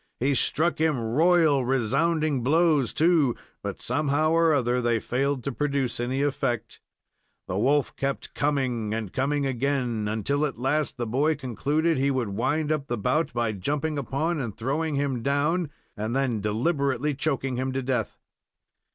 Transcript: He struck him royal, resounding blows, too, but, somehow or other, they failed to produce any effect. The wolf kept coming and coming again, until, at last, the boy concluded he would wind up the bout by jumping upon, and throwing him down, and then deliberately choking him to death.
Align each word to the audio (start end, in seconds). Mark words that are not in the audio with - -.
He 0.19 0.33
struck 0.33 0.79
him 0.81 0.99
royal, 0.99 1.63
resounding 1.63 2.41
blows, 2.41 2.91
too, 2.91 3.35
but, 3.61 3.79
somehow 3.83 4.31
or 4.31 4.51
other, 4.51 4.81
they 4.81 4.99
failed 4.99 5.43
to 5.43 5.51
produce 5.51 5.99
any 5.99 6.23
effect. 6.23 6.81
The 7.47 7.59
wolf 7.59 7.95
kept 7.95 8.33
coming 8.33 8.95
and 8.95 9.13
coming 9.13 9.45
again, 9.45 10.07
until, 10.07 10.43
at 10.47 10.57
last, 10.57 10.97
the 10.97 11.05
boy 11.05 11.35
concluded 11.35 11.99
he 11.99 12.09
would 12.09 12.29
wind 12.29 12.71
up 12.71 12.87
the 12.87 12.97
bout 12.97 13.31
by 13.31 13.51
jumping 13.51 13.99
upon, 13.99 14.39
and 14.39 14.57
throwing 14.57 14.95
him 14.95 15.21
down, 15.21 15.69
and 15.95 16.15
then 16.15 16.41
deliberately 16.41 17.13
choking 17.13 17.57
him 17.57 17.71
to 17.71 17.83
death. 17.83 18.17